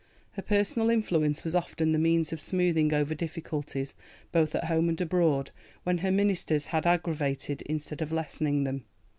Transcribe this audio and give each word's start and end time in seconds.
Her 0.31 0.41
personal 0.41 0.89
influence 0.89 1.43
was 1.43 1.53
often 1.53 1.91
the 1.91 1.99
means 1.99 2.33
of 2.33 2.41
smoothing 2.41 2.91
over 2.91 3.13
difficulties 3.13 3.93
both 4.31 4.55
at 4.55 4.63
home 4.63 4.89
and 4.89 4.99
abroad 4.99 5.51
when 5.83 5.99
her 5.99 6.09
Ministers 6.11 6.65
had 6.65 6.87
aggravated 6.87 7.61
instead 7.67 8.01
of 8.01 8.11
lessening 8.11 8.63
them. 8.63 8.85